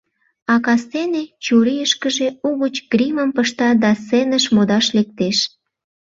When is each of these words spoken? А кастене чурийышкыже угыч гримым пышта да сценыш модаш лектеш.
А 0.53 0.55
кастене 0.65 1.23
чурийышкыже 1.43 2.27
угыч 2.49 2.75
гримым 2.91 3.29
пышта 3.35 3.69
да 3.83 3.91
сценыш 3.99 4.45
модаш 4.55 4.85
лектеш. 4.97 5.37